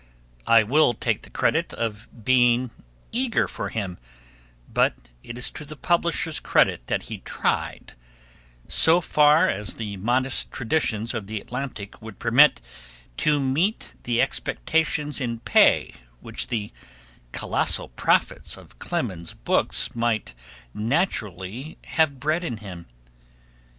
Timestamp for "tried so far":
7.19-9.47